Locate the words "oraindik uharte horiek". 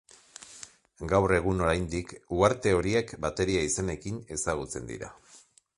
1.65-3.15